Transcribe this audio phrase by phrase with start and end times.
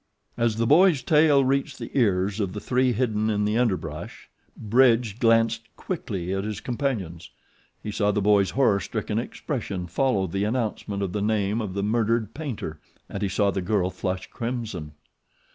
[0.35, 5.19] As the boy's tale reached the ears of the three hidden in the underbrush Bridge
[5.19, 7.29] glanced quickly at his companions.
[7.83, 11.83] He saw the boy's horror stricken expression follow the announcement of the name of the
[11.83, 12.79] murdered Paynter,
[13.09, 14.93] and he saw the girl flush crimson.